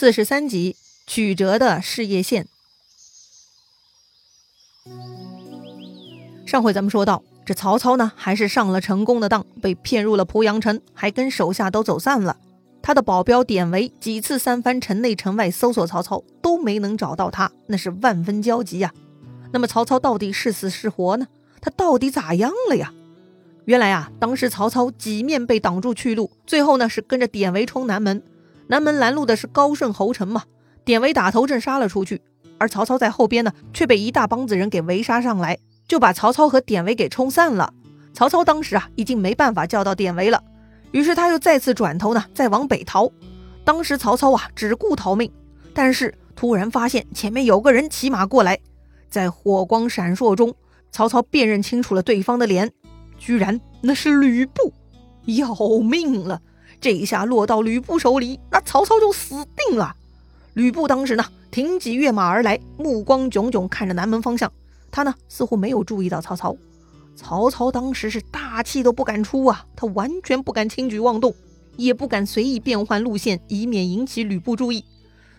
[0.00, 0.76] 四十三集，
[1.06, 2.46] 曲折的事业线。
[6.46, 12.38] 上回咱们说到，这曹操呢，还是上了成功的当，被骗入了濮阳城，还跟手下都走散了。
[12.80, 18.94] 他的保镖典韦几次三番城内城外搜索曹操，都没能找到他，那是万分焦急呀。
[19.52, 21.28] 那么曹操到底是死是活呢？
[21.60, 22.94] 他到底咋样了呀？
[23.66, 28.22] 原来啊，当时曹操几面被挡住去路，最后呢是跟着典韦冲南门。
[28.70, 30.44] 南门拦路的是高顺侯成嘛？
[30.84, 32.22] 典韦打头阵杀了出去，
[32.56, 35.58] 而曹操在后边呢，却被一大帮子人给围杀上来，
[35.88, 37.74] 就把曹操和典韦给冲散了。
[38.14, 40.40] 曹操当时啊，已经没办法叫到典韦了，
[40.92, 43.10] 于是他又再次转头呢，再往北逃。
[43.64, 45.32] 当时曹操啊，只顾逃命，
[45.74, 48.56] 但是突然发现前面有个人骑马过来，
[49.08, 50.54] 在火光闪烁中，
[50.92, 52.70] 曹操辨认清楚了对方的脸，
[53.18, 54.72] 居然那是吕布，
[55.24, 56.40] 要命了！
[56.80, 59.94] 这一下落到吕布手里，那曹操就死定了。
[60.54, 64.50] 吕布当时呢，挺戟跃马而来，目光炯炯看着南门方向。
[64.90, 66.56] 他呢，似乎没有注意到曹操。
[67.14, 71.34] 曹操当时是大气都不敢出啊，他完全不敢轻举妄动，
[71.76, 74.84] 也不敢随意变换路线，以免引起吕布注意。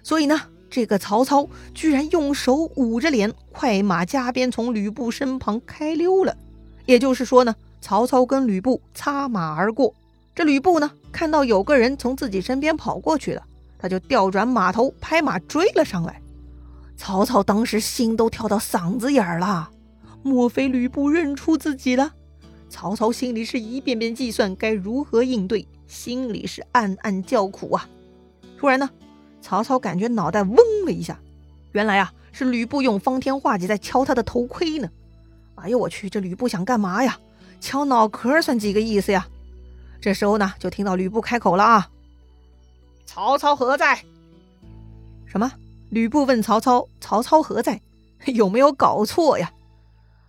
[0.04, 0.40] 所以呢，
[0.70, 6.38] 这个曹操居然用手捂着脸，快马加鞭从吕布身旁开溜了。
[6.86, 9.94] 也就是说呢，曹操跟吕布擦马而过。
[10.34, 13.44] 这吕布呢，看到有个人从自己身边跑过去了，
[13.78, 16.22] 他就调转马头，拍马追了上来。
[16.96, 19.70] 曹操当时心都跳到嗓子眼儿了，
[20.24, 22.14] 莫非吕布认出自己了？
[22.70, 27.90] 曹操心里是一遍遍计算该如何应对，心里是暗暗叫苦啊。
[28.58, 28.90] 突然呢，
[29.42, 31.20] 曹操感觉脑袋嗡了一下，
[31.74, 34.90] 原来啊，是吕布用方天画戟在敲他的头盔呢。
[35.56, 37.20] 哎呦我去，这吕布想干嘛呀？
[37.60, 39.28] 敲脑壳算几个意思呀？
[40.02, 41.90] 这时候呢，就听到吕布开口了啊
[43.06, 44.04] ：“曹操何在？”
[45.28, 45.52] 什么？
[45.92, 47.80] 吕布问曹操：“曹操何在？”
[48.34, 49.52] 有没有搞错呀？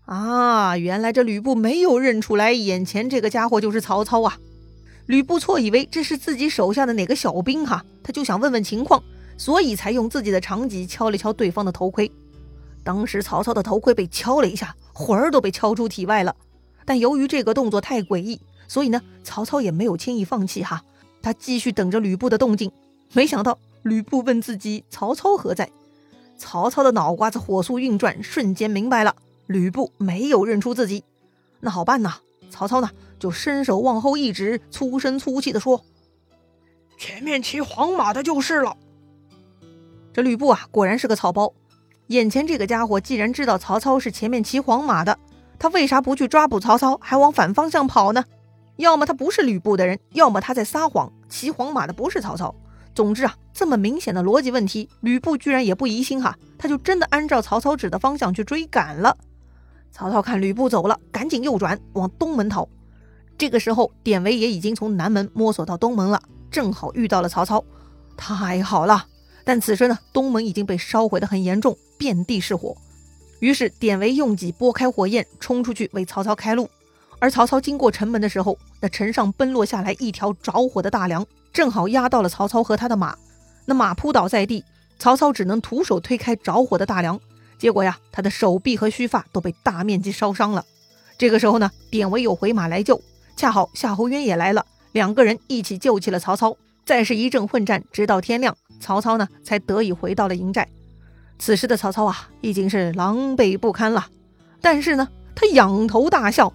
[0.04, 4.38] 啊，原来这吕布没有认出来眼前这个家伙就是曹操啊！
[5.06, 9.02] 吕布错以为这是自己手下的哪个小兵哈，他就想问问情况，
[9.38, 12.10] 所以才用自己的长戟敲了敲对方的头盔。
[12.84, 16.34] 当时曹操的头盔被敲了一下，魂儿都被敲出体外了。
[16.84, 18.40] 但由于这个动作太诡异。
[18.72, 20.82] 所以呢，曹操也没有轻易放弃哈，
[21.20, 22.72] 他继续等着吕布的动静。
[23.12, 25.70] 没想到吕布问自己曹操何在，
[26.38, 29.14] 曹操的脑瓜子火速运转，瞬间明白了
[29.46, 31.04] 吕布没有认出自己。
[31.60, 32.14] 那好办呐，
[32.48, 32.88] 曹操呢
[33.18, 35.84] 就伸手往后一指，粗声粗气地说
[36.96, 38.78] ：“前面骑黄马的就是了。”
[40.14, 41.52] 这吕布啊，果然是个草包。
[42.06, 45.18] 眼前这个家伙既然知道曹操是前面骑黄马的，
[45.58, 48.24] 他为啥不去抓捕曹操，还往反方向跑呢？
[48.76, 51.12] 要么他不是吕布的人，要么他在撒谎。
[51.28, 52.54] 骑黄马的不是曹操。
[52.94, 59.16] 总之啊，这么明显的逻辑问题，吕布居然也不疑心哈，他就真的按照曹操指的方向去追赶了。
[59.90, 62.68] 曹操看吕布走了，赶紧右转往东门逃。
[63.38, 67.64] 这个时候，典韦也已经从南门摸索到东门了，正好遇到了曹操。
[68.16, 69.06] 太好了！
[69.44, 72.76] 但此时呢，东门已经被烧毁的很严重，遍地是火。
[73.40, 76.68] 于是典韦用戟拨开火焰，冲出去为曹操开路。
[77.22, 83.16] 而曹操经过城门的时候，那城上奔落下来一条着火的大梁，正好压到了曹操和他的马。
[83.64, 84.64] 那马扑倒在地，
[84.98, 87.20] 曹操只能徒手推开着火的大梁。
[87.58, 90.64] 结果呀，他的手臂和须发都被大面积烧伤了。
[91.16, 93.00] 这个时候呢，典韦有回马来救，
[93.36, 96.56] 恰好夏侯渊也来了，两个人一起救起了曹操。
[96.84, 100.68] 再是一阵混战，直到天亮，曹操呢才得以回到了营寨。
[101.38, 104.08] 此时的曹操啊，已经是狼狈不堪了。
[104.60, 106.52] 但是呢，他仰头大笑。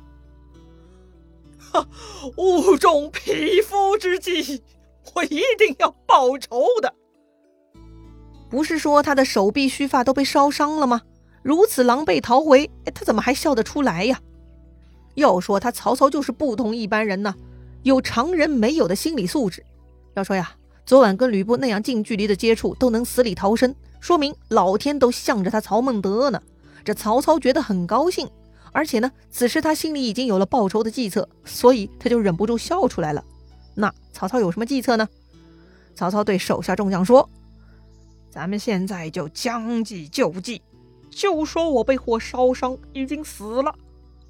[2.38, 4.64] 物中匹夫之计，
[5.16, 6.94] 我一定要报仇的。
[8.50, 11.02] 不是说他的手臂须发都被烧伤了吗？
[11.44, 14.20] 如此狼狈逃回，他怎么还笑得出来呀？
[15.16, 17.34] 要说他曹操就是不同一般人呐，
[17.84, 19.66] 有常人没有的心理素质。
[20.16, 20.52] 要说呀，
[20.86, 26.42] 昨晚跟吕布那样近距离的接触都能死里逃生，说明老天都向着他曹孟德呢。
[26.84, 28.30] 这曹操觉得很高兴。
[28.72, 33.24] 而且呢，此时他心里已经有了报仇的计策，所以他就忍不住笑出来了。
[33.76, 35.08] 那曹操有什么计策呢？
[35.96, 37.28] 曹操对手下众将说
[38.30, 40.62] ：“咱们现在就将计就计，
[41.10, 43.74] 就说我被火烧伤，已经死了。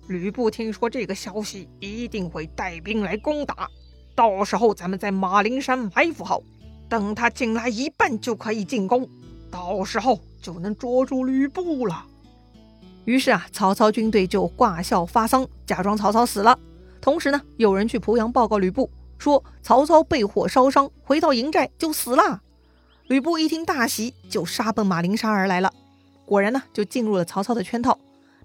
[0.08, 3.68] 吕布听说这个消息，一定会带兵来攻打。
[4.16, 6.42] 到时候咱们在马陵山埋伏好，
[6.88, 9.10] 等他进来一半就可以进攻，
[9.52, 12.06] 到时候就能捉住吕布了。”
[13.08, 16.60] 于是啊，曹操军队就挂孝发丧，假装曹操死了。
[17.00, 22.42] 同时呢，有人去濮阳报告吕布，说曹操被火烧伤，回到营寨就死了。
[23.08, 25.72] 吕布一听大喜，就杀奔马陵沙而来了。
[26.26, 27.98] 果然呢，就进入了曹操的圈套。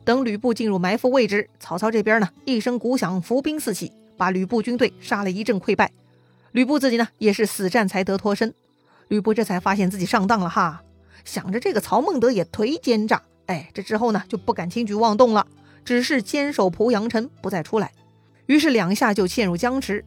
[0.04, 5.90] 等吕布进入埋伏位置，曹操这边呢一声鼓响，伏兵四起，把吕布军队杀了一阵溃败。
[6.52, 8.54] 吕布自己呢也是死战才得脱身。
[9.08, 10.84] 吕布这才发现自己上当了哈，
[11.24, 15.46] 想着这个曹孟德也忒奸诈，哎，这之后呢就不敢轻举妄动了，
[15.84, 17.92] 只是坚守濮阳城，不再出来。
[18.46, 20.04] 于是两下就陷入僵持。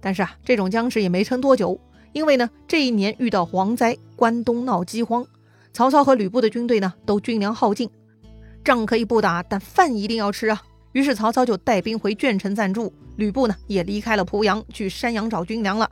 [0.00, 1.80] 但是啊，这种僵持也没撑多久，
[2.12, 5.26] 因为呢这一年遇到蝗灾，关东闹饥荒，
[5.72, 7.90] 曹操和吕布的军队呢都军粮耗尽。
[8.64, 10.62] 仗可以不打，但饭一定要吃啊！
[10.92, 15.90] 于是曹操就带兵回鄄城暂住，吕布呢也离开了濮阳，去山阳找军粮了。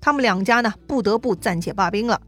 [0.00, 2.20] 他们两家呢不得不暂且罢兵了。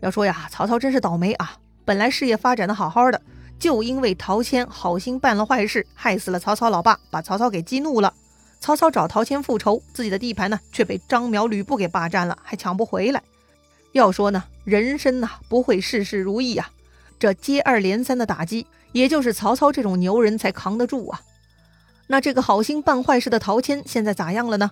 [0.00, 1.56] 要说呀，曹操真是倒霉啊！
[1.84, 3.20] 本来事业发展的好好的，
[3.58, 8.12] 就因为陶谦好心办了坏事，害死了曹操老爸，把曹操给激怒了。
[8.60, 13.22] 曹操找陶谦复仇，自己的地盘呢却被张邈、吕布给霸占了，还抢不回来。
[13.92, 16.70] 要说呢，人生呐不会事事如意啊，
[17.18, 18.66] 这接二连三的打击。
[18.92, 21.20] 也就是曹操这种牛人才扛得住啊！
[22.06, 24.70] 那这个好心办坏事的陶谦现在咋样了呢？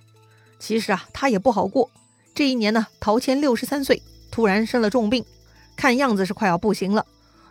[0.60, 1.90] 其实啊，他也不好过。
[2.32, 4.00] 这一年呢，陶谦六十三岁，
[4.30, 5.24] 突然生了重病，
[5.74, 7.04] 看样子是快要不行了。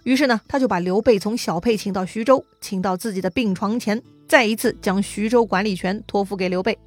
[0.04, 6.78] 于是呢，他就把刘备从小沛请到徐州，请到自己的病床前，再一次将徐州管理权托付给刘备。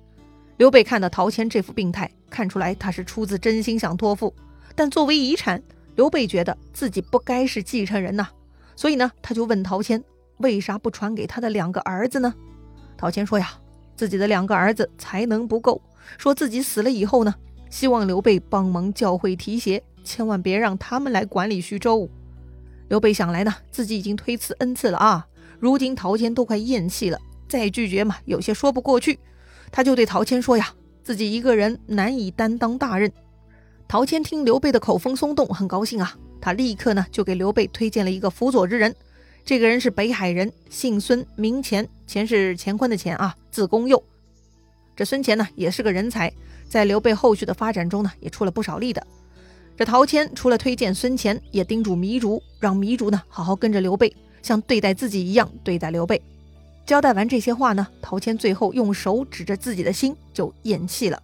[0.57, 4.35] 刘备看到陶谦这副病态，看出来他是出自真心想托付，
[4.75, 5.63] 但作为遗产，
[5.95, 8.29] 刘备觉得自己不该是继承人呐。
[8.75, 10.03] 所以呢，他就问陶谦，
[10.39, 12.35] 为啥不传给他的两个儿子呢？
[12.97, 13.51] 陶谦说呀，
[13.95, 15.81] 自己的两个儿子才能不够，
[16.19, 17.33] 说自己死了以后呢，
[17.71, 22.09] 希望刘备帮忙教诲提携，千万别让他们来管理徐州。
[22.89, 25.27] 刘备想来呢，自己已经推辞 n 次了啊，
[25.59, 29.19] 如今陶谦都快咽气了，再拒绝嘛，有些说不过去。
[29.73, 30.73] 他就对陶谦说呀，
[31.03, 33.11] 自己一个人难以担当大任。
[33.89, 36.17] 陶谦听刘备的口风松动，很高兴啊。
[36.41, 38.95] 他立刻呢就给刘备推荐了一个辅佐之人，
[39.45, 44.03] 这个人是北海人，姓孙，名乾，乾是乾坤的乾啊，字公佑。
[44.95, 46.33] 这孙乾呢也是个人才，
[46.69, 49.07] 在刘备后续的发展中呢也出了不少力的。
[49.77, 56.21] 这陶谦除了推荐孙乾，也叮嘱糜竺，让糜竺呢好好跟着刘备，像对待自己一样对待刘备。
[56.87, 61.21] 交代完这些话呢，陶谦最后用手指着自己的心就咽气了，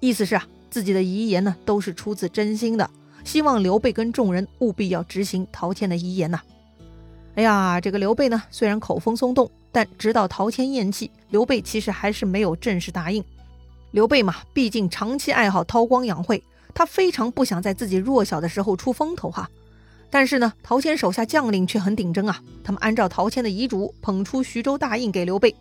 [0.00, 2.88] 意思是啊自己的遗言呢都是出自真心的。
[3.24, 6.40] 希望刘备跟众人务必要执行陶谦的遗言呐！
[7.34, 13.22] 哎呀，这个刘备呢，虽然口风松动，但直到陶谦咽气，刘备其实还是没有正式答应。
[13.90, 16.42] 刘备嘛，毕竟长期爱好韬光养晦，
[16.74, 19.48] 他非常不想在自己弱小的时候出风头哈。
[20.10, 25.54] 但是呢，陶谦手下将领却很顶真啊，他们按照陶谦的遗嘱捧出徐州大印给刘备，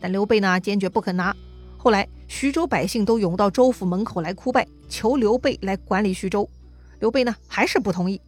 [0.00, 1.34] 但刘备呢坚决不肯拿。
[1.76, 6.48] 后来，徐州百姓都涌到州府门口来哭拜，求刘备来管理徐州。
[6.98, 8.20] 刘备呢，还是不同意。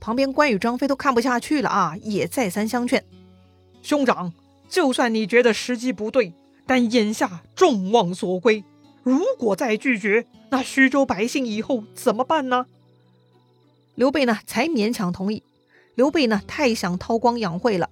[0.00, 3.04] 旁边关羽、张飞都看不下去了啊，也再三相劝
[3.82, 4.32] ：“兄长，
[4.68, 6.32] 就算你觉得时机不对，
[6.66, 8.62] 但眼下众望所归，
[9.04, 12.66] 如果再拒绝，那徐州百姓以后怎么办呢？”
[13.94, 15.44] 刘备呢，才勉强同意。
[15.94, 17.88] 刘备呢，太想韬光养晦了，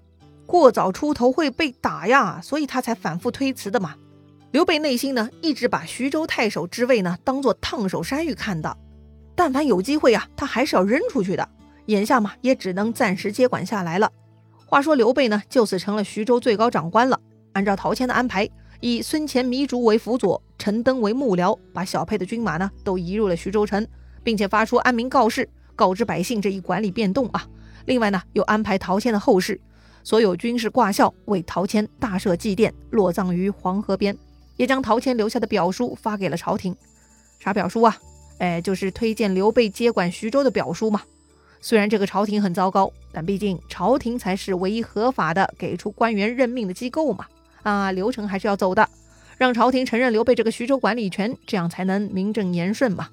[0.47, 3.95] 过早出头会被打呀，所以他才反复推辞的嘛。
[4.51, 8.77] 刘备内心呢，一直把徐州太守之位呢，当做烫手山芋看的。
[9.35, 11.49] 但凡有机会啊，他还是要扔出去的。
[11.87, 14.11] 眼下嘛，也只能暂时接管下来了。
[14.67, 17.21] 话说刘备呢，就此成了徐州最高长官了。
[17.53, 18.49] 按照陶谦的安排，
[18.83, 23.87] 以孙乾、糜竺为辅佐，陈登为幕僚，把小沛的军马呢都移入了徐州城，
[24.25, 27.47] 并且发出安民告示，告知百姓这一管理变动啊。
[27.87, 29.61] 另外呢，又安排陶谦的后事，
[30.03, 34.19] 所有军事挂孝，为陶谦大设祭奠，落葬于黄河边，
[34.57, 36.75] 也将陶谦留下的表书发给了朝廷。
[37.39, 37.97] 啥表书啊？
[38.39, 41.03] 哎，就是推荐刘备接管徐州的表书嘛。
[41.61, 47.25] 虽然这个朝廷很糟糕，但毕竟朝廷才是唯一合法的给出官员任命的机构嘛。
[47.63, 48.89] 啊，流程还是要走的，
[49.39, 53.09] 让朝廷承认刘备这个徐州管理权，这样才能名正言顺嘛。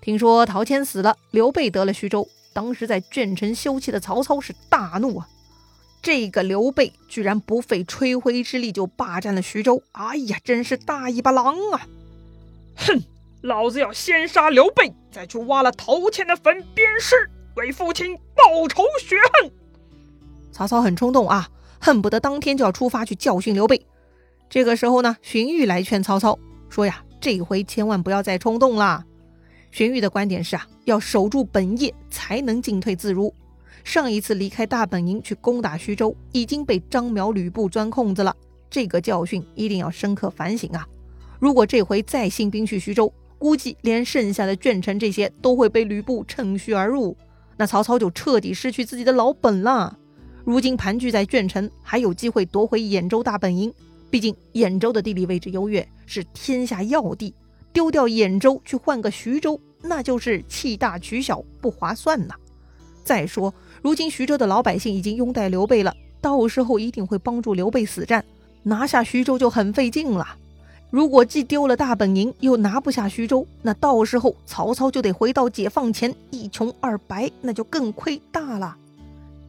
[0.00, 5.28] 听说陶谦死了，刘备得了徐州，当时在鄄城休憩的曹操是大怒啊！
[6.02, 11.86] 这个刘备居然不费吹灰之力就霸占了徐州，哎呀，真是大尾巴狼啊！
[12.76, 13.02] 哼！
[13.40, 17.14] 老子要先杀刘备，再去挖了陶谦的坟鞭尸，
[17.56, 19.50] 为父亲报仇雪恨。
[20.50, 21.48] 曹操很冲动啊，
[21.84, 23.84] 恨不得当天就要出发去教训刘备。
[24.48, 26.38] 这个时候呢，荀彧来劝曹操
[26.70, 29.04] 说呀：“这回千万不要再冲动了。”
[29.70, 33.34] 荀彧的观点是啊，要守住本业，才能进退自如。
[33.84, 38.34] 上一次离开大本营去攻打徐州，已经被张邈、吕布钻空子了，
[38.70, 40.88] 这个教训一定要深刻反省啊！
[41.38, 47.14] 如果这回再兴兵去徐州，估计连剩下的卷城这些都会被吕布趁虚而入，
[47.58, 49.98] 那曹操就彻底失去自己的老本了。
[50.44, 53.72] 如今盘踞在卷城，还有机会夺回兖州大本营。
[54.10, 57.34] 毕竟兖州的地理位置优越，是天下要地。
[57.72, 62.34] 丢掉兖州去换个徐州，那就是弃大取小，不划算呐。
[63.02, 68.24] 再说，如今徐州的老百姓已经拥戴刘备了，到时候一定会帮助刘备死战，
[68.62, 70.36] 拿下徐州就很费劲了。
[70.90, 78.76] 如果既丢了大本营，又拿不下徐州，那到时候曹操就得回到解放前一穷二白，那就更亏大了。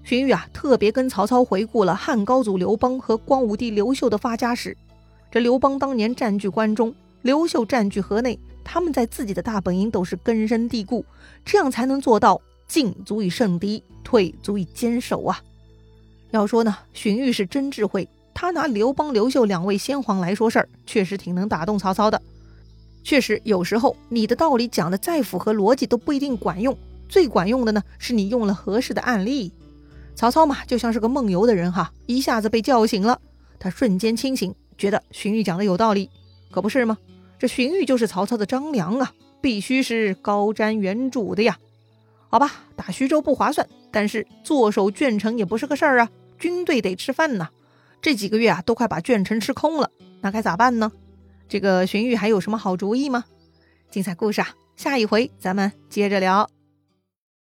[0.05, 4.77] 荀彧啊，特别跟曹操回顾了汉高祖刘邦和光武帝刘秀的发家史。
[5.31, 6.93] 这刘邦当年占据关中，
[7.24, 11.03] 刘秀占据河内，他们在自己的大本营都是根深蒂固，
[11.43, 15.41] 这样才能做到进足以胜敌，退足以坚守啊。
[16.29, 22.21] 要说呢，荀彧是真智慧，他拿刘邦、刘秀两位先皇来说事儿，确实挺能打动曹操的。
[23.03, 26.77] 确实，有时候你的道理讲的再符合逻辑，都不一定管用。
[27.09, 29.51] 最管用的呢，是你用了合适的案例。
[30.15, 33.19] 曹操嘛，就像是个梦游的人哈，一下子被叫醒了。
[33.60, 36.10] 他瞬间清醒，觉得荀彧讲的有道理，
[36.51, 36.98] 可不是吗？
[37.38, 41.57] 这荀彧就是曹操的张良啊，必须是高瞻远瞩的呀。
[42.29, 46.10] 好吧，打徐州不划算，但是坐守鄄城也不是个事儿啊。
[46.39, 47.50] 军队得吃饭呐，
[48.01, 49.91] 这几个月啊，都快把鄄城吃空了，
[50.22, 50.91] 那该咋办呢？
[51.48, 53.25] 这个荀彧还有什么好主意吗？
[53.91, 56.50] 精彩故事啊，下一回咱们接着聊。